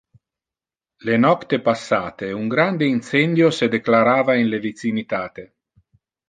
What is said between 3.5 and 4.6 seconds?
se declarava in le